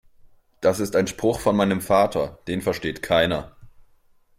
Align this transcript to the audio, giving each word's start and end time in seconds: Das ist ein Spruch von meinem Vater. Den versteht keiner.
Das 0.61 0.79
ist 0.79 0.95
ein 0.95 1.05
Spruch 1.05 1.39
von 1.39 1.55
meinem 1.55 1.79
Vater. 1.79 2.39
Den 2.47 2.63
versteht 2.63 3.03
keiner. 3.03 3.55